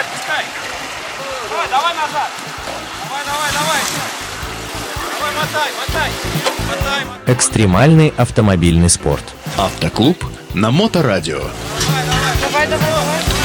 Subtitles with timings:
[0.00, 0.44] отпускай.
[1.50, 2.30] Давай, давай назад.
[3.04, 3.80] Давай, давай, давай.
[5.18, 6.10] Давай, мотай, мотай.
[6.68, 7.34] Мотай, мотай.
[7.34, 9.24] Экстремальный автомобильный спорт.
[9.56, 10.24] Автоклуб
[10.54, 11.38] на Моторадио.
[11.38, 13.40] Давай, давай, давай.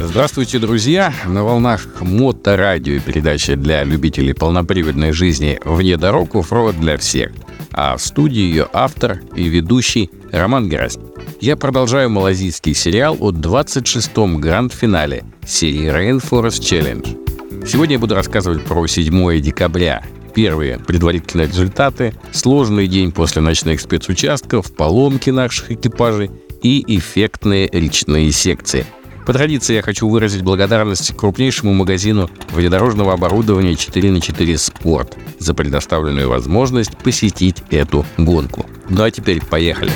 [0.00, 1.14] Здравствуйте, друзья!
[1.24, 7.30] На волнах Моторадио передача для любителей полноприводной жизни «Вне дорог оффроуд для всех».
[7.70, 11.11] А в студии ее автор и ведущий Роман Гераснев.
[11.42, 17.66] Я продолжаю малазийский сериал о 26-м гранд-финале серии Rainforest Challenge.
[17.66, 20.04] Сегодня я буду рассказывать про 7 декабря,
[20.36, 26.30] первые предварительные результаты, сложный день после ночных спецучастков, поломки наших экипажей
[26.62, 28.86] и эффектные речные секции–
[29.26, 35.54] по традиции я хочу выразить благодарность крупнейшему магазину внедорожного оборудования 4 на 4 Спорт за
[35.54, 38.66] предоставленную возможность посетить эту гонку.
[38.88, 39.92] Ну а теперь поехали.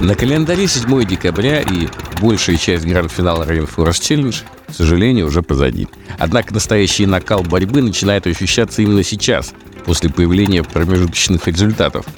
[0.00, 1.88] На календаре 7 декабря и
[2.20, 4.36] большая часть гранд-финала Rainforest Challenge,
[4.68, 5.88] к сожалению, уже позади.
[6.18, 9.54] Однако настоящий накал борьбы начинает ощущаться именно сейчас,
[9.86, 12.06] после появления промежуточных результатов–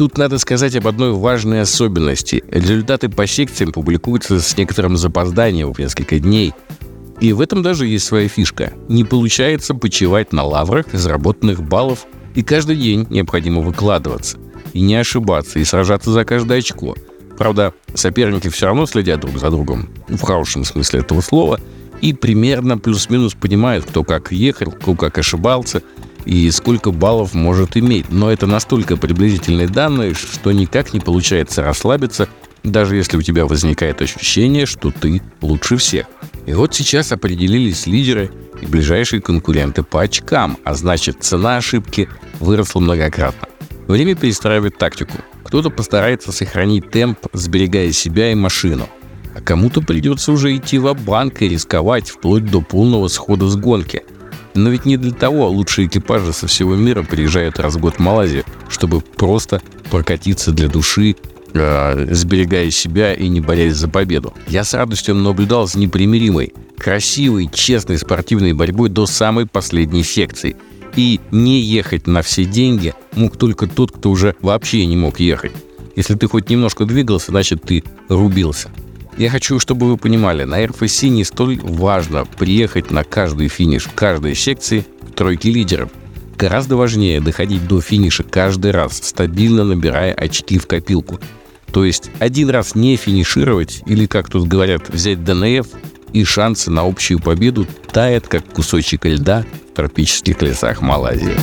[0.00, 2.42] Тут надо сказать об одной важной особенности.
[2.48, 6.54] Результаты по секциям публикуются с некоторым запозданием в несколько дней.
[7.20, 8.72] И в этом даже есть своя фишка.
[8.88, 14.38] Не получается почивать на лаврах заработанных баллов, и каждый день необходимо выкладываться.
[14.72, 16.96] И не ошибаться, и сражаться за каждое очко.
[17.40, 21.58] Правда, соперники все равно следят друг за другом, в хорошем смысле этого слова,
[22.02, 25.82] и примерно плюс-минус понимают, кто как ехал, кто как ошибался–
[26.26, 28.10] и сколько баллов может иметь.
[28.10, 32.28] Но это настолько приблизительные данные, что никак не получается расслабиться,
[32.62, 36.06] даже если у тебя возникает ощущение, что ты лучше всех.
[36.46, 38.30] И вот сейчас определились лидеры
[38.60, 42.06] и ближайшие конкуренты по очкам, а значит цена ошибки
[42.38, 43.48] выросла многократно.
[43.86, 45.16] Время перестраивать тактику.
[45.50, 48.88] Кто-то постарается сохранить темп, сберегая себя и машину.
[49.34, 54.02] А кому-то придется уже идти в банк и рисковать вплоть до полного схода с гонки–
[54.54, 57.98] но ведь не для того лучшие экипажи со всего мира приезжают раз в год в
[58.00, 61.16] Малайзию, чтобы просто прокатиться для души,
[61.54, 64.34] э, сберегая себя и не борясь за победу.
[64.48, 70.56] Я с радостью наблюдал за непримиримой, красивой, честной спортивной борьбой до самой последней секции.
[71.00, 75.52] И не ехать на все деньги мог только тот, кто уже вообще не мог ехать.
[75.96, 78.68] Если ты хоть немножко двигался, значит ты рубился.
[79.16, 84.34] Я хочу, чтобы вы понимали, на РФС не столь важно приехать на каждый финиш каждой
[84.34, 85.88] секции в тройке лидеров.
[86.36, 91.18] Гораздо важнее доходить до финиша каждый раз, стабильно набирая очки в копилку.
[91.72, 95.66] То есть один раз не финишировать, или, как тут говорят, взять ДНФ,
[96.12, 101.36] и шансы на общую победу тают, как кусочек льда в тропических лесах Малайзии.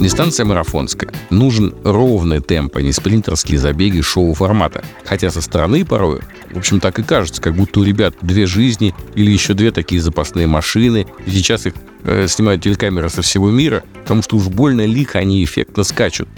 [0.00, 1.12] Дистанция марафонская.
[1.28, 4.82] Нужен ровный темп, а не спринтерские забеги шоу-формата.
[5.04, 8.94] Хотя со стороны порой, в общем, так и кажется, как будто у ребят две жизни
[9.14, 11.06] или еще две такие запасные машины.
[11.26, 15.44] И сейчас их э, снимают телекамеры со всего мира, потому что уж больно лихо они
[15.44, 16.30] эффектно скачут.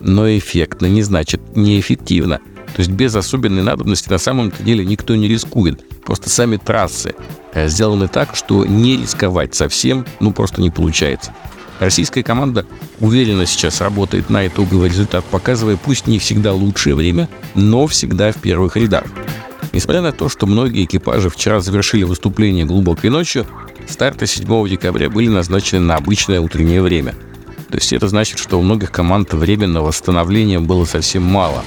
[0.00, 2.40] Но эффектно не значит неэффективно.
[2.74, 5.84] То есть без особенной надобности на самом деле никто не рискует.
[6.04, 7.14] Просто сами трассы
[7.52, 11.34] э, сделаны так, что не рисковать совсем, ну, просто не получается.
[11.80, 12.66] Российская команда
[13.00, 18.36] уверенно сейчас работает на итоговый результат, показывая пусть не всегда лучшее время, но всегда в
[18.36, 19.04] первых рядах.
[19.72, 23.46] Несмотря на то, что многие экипажи вчера завершили выступление глубокой ночью,
[23.86, 27.14] старты 7 декабря были назначены на обычное утреннее время.
[27.70, 31.62] То есть это значит, что у многих команд временного восстановления было совсем мало.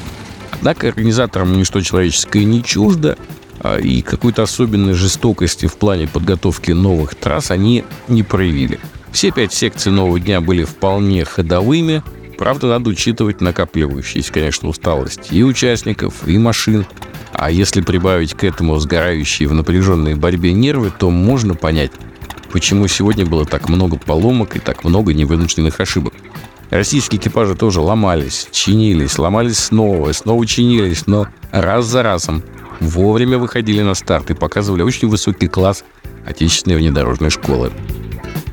[0.61, 3.17] Однако организаторам ничто человеческое не чуждо,
[3.59, 8.79] а, и какой-то особенной жестокости в плане подготовки новых трасс они не проявили–
[9.11, 12.01] все пять секций нового дня были вполне ходовыми,
[12.37, 16.85] правда, надо учитывать накапливающуюся, конечно, усталость и участников, и машин.
[17.33, 21.91] А если прибавить к этому сгорающие в напряженной борьбе нервы, то можно понять,
[22.51, 26.13] почему сегодня было так много поломок и так много невынужденных ошибок.
[26.71, 32.43] Российские экипажи тоже ломались, чинились, ломались снова, снова чинились, но раз за разом
[32.79, 35.83] вовремя выходили на старт и показывали очень высокий класс
[36.25, 37.73] отечественной внедорожной школы.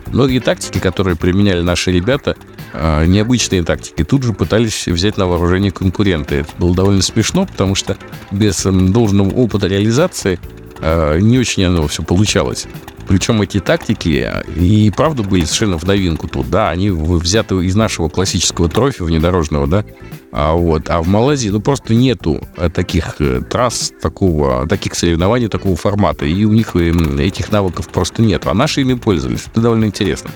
[0.08, 2.36] Многие тактики, которые применяли наши ребята,
[2.72, 6.36] а, необычные тактики, тут же пытались взять на вооружение конкуренты.
[6.36, 7.96] Это было довольно смешно, потому что
[8.32, 10.40] без должного опыта реализации
[10.80, 12.66] не очень оно все получалось.
[13.08, 17.74] Причем эти тактики а, и правда были совершенно в новинку тут, да, они взяты из
[17.74, 19.84] нашего классического трофи внедорожного, да,
[20.30, 25.48] а вот, а в Малайзии, ну, просто нету э, таких э, трасс, такого, таких соревнований,
[25.48, 29.62] такого формата, и у них эм, этих навыков просто нет, а наши ими пользовались, это
[29.62, 30.30] довольно интересно.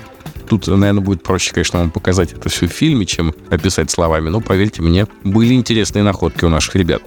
[0.48, 4.40] Тут, наверное, будет проще, конечно, вам показать это все в фильме, чем описать словами, но,
[4.40, 7.02] поверьте мне, были интересные находки у наших ребят.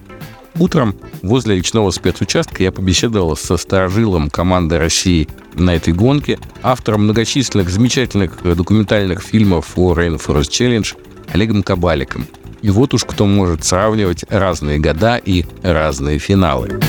[0.58, 7.70] Утром возле речного спецучастка я побеседовал со сторожилом команды России на этой гонке, автором многочисленных
[7.70, 10.96] замечательных документальных фильмов о Rainforest Challenge
[11.34, 12.26] Олегом Кабаликом.
[12.62, 16.80] И вот уж кто может сравнивать разные года и разные финалы.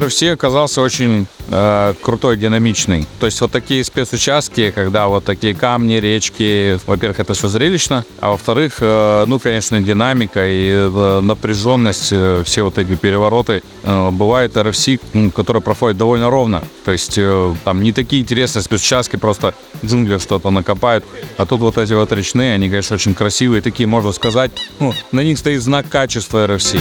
[0.00, 3.04] Россия оказался очень э, крутой, динамичный.
[3.18, 8.30] То есть вот такие спецучастки, когда вот такие камни, речки, во-первых, это все зрелищно, а
[8.30, 13.62] во-вторых, э, ну, конечно, динамика и э, напряженность, э, все вот эти перевороты.
[13.82, 16.62] Э, бывает RFC, который проходит довольно ровно.
[16.84, 19.54] То есть э, там не такие интересные спецучастки, просто
[19.84, 21.04] джунгли что-то накопают.
[21.36, 25.24] А тут вот эти вот речные, они, конечно, очень красивые, такие, можно сказать, ну, на
[25.24, 26.80] них стоит знак качества RFC.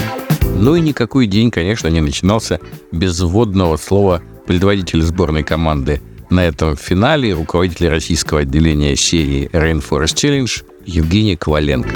[0.61, 2.59] Ну и никакой день, конечно, не начинался
[2.91, 10.63] без вводного слова предводителя сборной команды на этом финале, руководитель российского отделения серии Rainforest Challenge
[10.85, 11.89] Евгений Коваленко.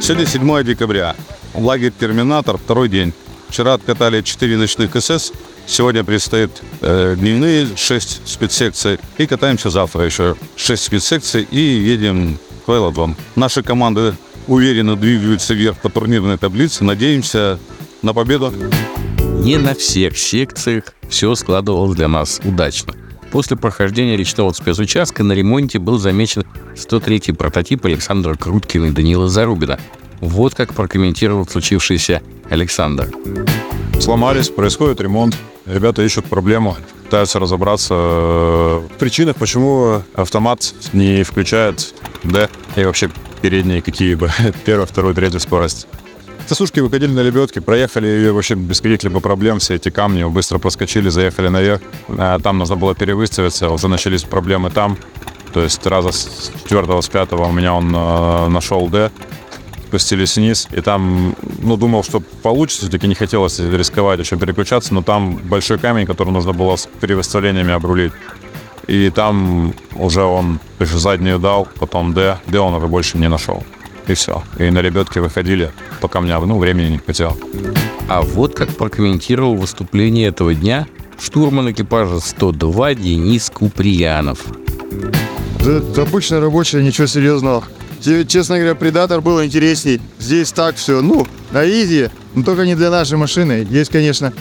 [0.00, 1.14] Сегодня 7 декабря.
[1.52, 3.12] Лагерь «Терминатор», второй день.
[3.50, 5.30] Вчера откатали 4 ночных СС,
[5.66, 8.98] сегодня предстоит э, дневные 6 спецсекций.
[9.18, 13.14] И катаемся завтра еще 6 спецсекций и едем в Велодон.
[13.36, 14.14] Наши команды
[14.46, 16.82] уверенно двигаются вверх по турнирной таблице.
[16.82, 17.58] Надеемся
[18.02, 18.52] на победу.
[19.42, 22.94] Не на всех секциях все складывалось для нас удачно.
[23.32, 26.44] После прохождения речного спецучастка на ремонте был замечен
[26.74, 29.78] 103-й прототип Александра Круткина и Данила Зарубина.
[30.20, 33.08] Вот как прокомментировал случившееся Александр.
[34.00, 35.36] Сломались, происходит ремонт.
[35.66, 41.94] Ребята ищут проблему, пытаются разобраться в причинах, почему автомат не включает
[42.24, 43.10] D и вообще
[43.40, 44.30] передние какие бы,
[44.64, 45.86] первую, вторую, третью скорость.
[46.50, 51.08] Сосушки выходили на лебедке, проехали ее вообще без каких-либо проблем, все эти камни быстро проскочили,
[51.08, 51.80] заехали наверх.
[52.08, 54.98] А там нужно было перевыставиться, уже начались проблемы там.
[55.52, 59.12] То есть раза с четвертого, с пятого у меня он э, нашел D,
[59.86, 65.02] спустились вниз, и там, ну, думал, что получится, все-таки не хотелось рисковать, еще переключаться, но
[65.02, 68.12] там большой камень, который нужно было с перевыставлениями обрулить.
[68.88, 73.62] И там уже он еще заднюю дал, потом D, D он уже больше не нашел
[74.10, 74.42] и все.
[74.58, 75.70] И на лебедке выходили,
[76.00, 77.36] пока мне ну, времени не хватило.
[78.08, 80.86] А вот как прокомментировал выступление этого дня
[81.20, 84.44] штурман экипажа 102 Денис Куприянов.
[85.64, 87.64] Да, это обычно рабочая, ничего серьезного.
[88.00, 90.00] Честно говоря, Предатор был интересней.
[90.18, 93.66] Здесь так все, ну, на изи, но только не для нашей машины.
[93.68, 94.32] Есть, конечно,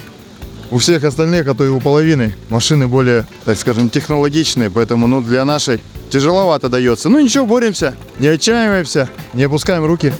[0.72, 5.22] у всех остальных, а то и у половины, машины более, так скажем, технологичные, поэтому, ну,
[5.22, 5.80] для нашей
[6.10, 7.10] тяжеловато дается.
[7.10, 10.14] Ну ничего, боремся, не отчаиваемся, не опускаем руки.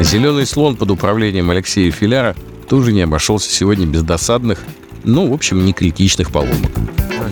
[0.00, 2.34] Зеленый слон под управлением Алексея Филяра
[2.68, 4.58] тоже не обошелся сегодня без досадных,
[5.04, 6.70] ну, в общем, не критичных поломок.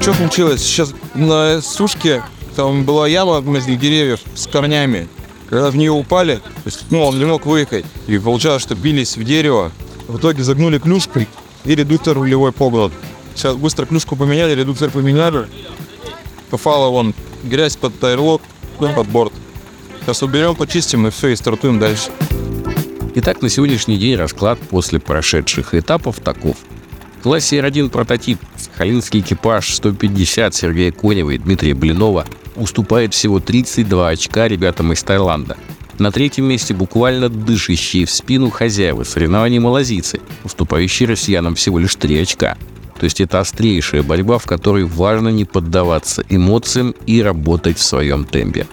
[0.01, 0.63] Что случилось?
[0.63, 2.23] Сейчас на сушке
[2.57, 5.09] там была яма между деревьев с корнями.
[5.49, 7.85] Когда в нее упали, то есть, ну, он не мог выехать.
[8.07, 9.73] И получалось, что бились в дерево.
[10.07, 11.29] В итоге загнули клюшкой
[11.65, 12.93] и редуктор рулевой поглот.
[13.35, 15.47] Сейчас быстро клюшку поменяли, редуктор поменяли.
[16.51, 17.15] Попала вон
[17.45, 18.43] грязь под тайрлок,
[18.79, 19.33] под борт.
[20.01, 22.11] Сейчас уберем, почистим и все, и стартуем дальше.
[23.15, 26.57] Итак, на сегодняшний день расклад после прошедших этапов таков.
[27.19, 32.25] В классе R1 прототип Сахалинский экипаж 150 Сергея Конева и Дмитрия Блинова
[32.57, 35.57] уступает всего 32 очка ребятам из Таиланда.
[35.99, 42.21] На третьем месте буквально дышащие в спину хозяева соревнований малазийцы, уступающие россиянам всего лишь 3
[42.21, 42.57] очка.
[42.99, 48.25] То есть это острейшая борьба, в которой важно не поддаваться эмоциям и работать в своем
[48.25, 48.67] темпе.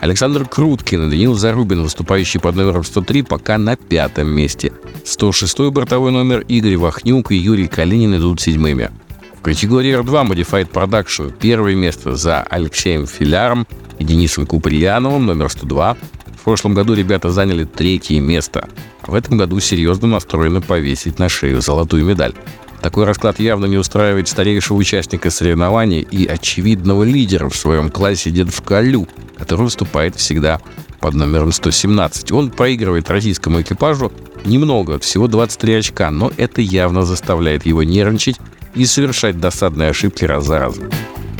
[0.00, 4.72] Александр Круткин и Данил Зарубин, выступающий под номером 103, пока на пятом месте.
[5.04, 8.90] 106-й бортовой номер Игорь Вахнюк и Юрий Калинин идут седьмыми.
[9.38, 13.66] В категории R2 Modified Production первое место за Алексеем Филяром
[13.98, 15.96] и Денисом Куприяновым, номер 102.
[16.40, 18.66] В прошлом году ребята заняли третье место.
[19.06, 22.32] В этом году серьезно настроены повесить на шею золотую медаль.
[22.80, 28.80] Такой расклад явно не устраивает старейшего участника соревнований и очевидного лидера в своем классе дедушка
[28.80, 29.06] Лю,
[29.36, 30.62] который выступает всегда
[30.98, 32.32] под номером 117.
[32.32, 34.10] Он проигрывает российскому экипажу
[34.46, 38.36] немного, всего 23 очка, но это явно заставляет его нервничать
[38.74, 40.84] и совершать досадные ошибки раз за разом.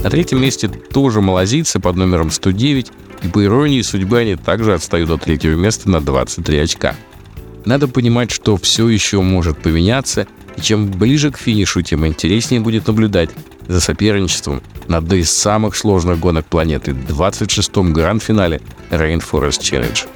[0.05, 5.11] На третьем месте тоже малазийцы под номером 109, и по иронии судьбы они также отстают
[5.11, 6.95] от третьего места на 23 очка.
[7.65, 12.87] Надо понимать, что все еще может поменяться– и чем ближе к финишу, тем интереснее будет
[12.87, 13.31] наблюдать
[13.69, 18.61] за соперничеством на одной из самых сложных гонок планеты– 26-м гранд-финале
[18.91, 20.09] Rainforest Challenge.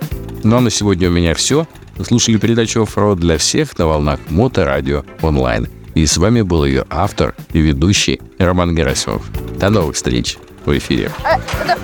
[0.43, 1.67] Ну а на сегодня у меня все.
[1.97, 5.69] Вы слушали передачу «Оффроуд для всех» на волнах Моторадио онлайн.
[5.95, 9.23] И с вами был ее автор и ведущий Роман Герасимов.
[9.61, 11.13] До новых встреч в эфире.
[11.25, 11.39] Э,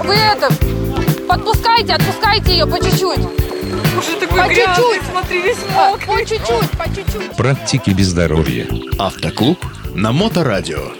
[0.04, 0.48] вы это,
[1.30, 3.20] подпускайте, отпускайте ее по чуть-чуть.
[3.98, 5.02] Уже такой По грязный, чуть-чуть.
[5.10, 6.06] смотри, весь А, мокрый.
[6.06, 7.36] По чуть-чуть, по чуть-чуть.
[7.36, 8.66] Практики без здоровья.
[8.98, 9.58] Автоклуб
[9.94, 10.90] на Моторадио.